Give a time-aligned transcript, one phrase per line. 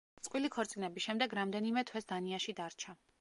[0.27, 2.97] წყვილი ქორწინების შემდეგ რამდენიმე თვეს დანიაში დარჩა.